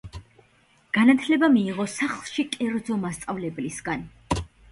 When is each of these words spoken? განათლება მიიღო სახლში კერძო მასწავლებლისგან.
განათლება 0.97 1.49
მიიღო 1.57 1.85
სახლში 1.97 2.45
კერძო 2.57 2.99
მასწავლებლისგან. 3.05 4.09